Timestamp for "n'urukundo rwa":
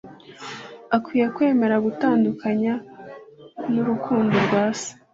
3.71-4.63